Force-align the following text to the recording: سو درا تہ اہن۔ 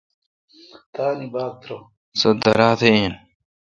سو 2.19 2.29
درا 2.41 2.69
تہ 2.79 2.87
اہن۔ 2.93 3.13